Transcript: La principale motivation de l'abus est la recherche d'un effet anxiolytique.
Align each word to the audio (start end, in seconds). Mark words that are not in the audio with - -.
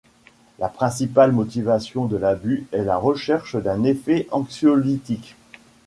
La 0.57 0.67
principale 0.67 1.31
motivation 1.31 2.05
de 2.05 2.17
l'abus 2.17 2.65
est 2.71 2.83
la 2.83 2.97
recherche 2.97 3.55
d'un 3.55 3.83
effet 3.83 4.27
anxiolytique. 4.31 5.35